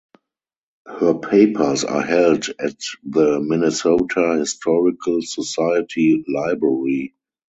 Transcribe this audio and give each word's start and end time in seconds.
Her 0.87 1.13
papers 1.19 1.83
are 1.83 2.01
held 2.01 2.47
at 2.59 2.79
the 3.03 3.39
Minnesota 3.39 4.35
Historical 4.39 5.21
Society 5.21 6.23
Library. 6.27 7.13